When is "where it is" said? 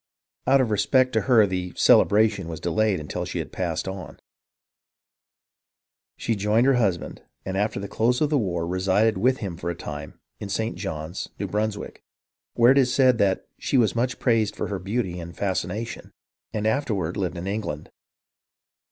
12.55-12.91